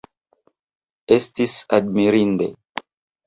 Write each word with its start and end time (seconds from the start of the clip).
Estis 1.17 1.57
admirinde! 1.79 2.47